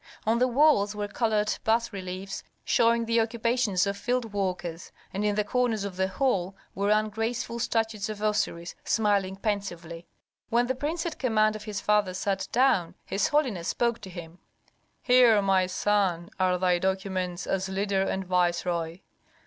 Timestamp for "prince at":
10.73-11.19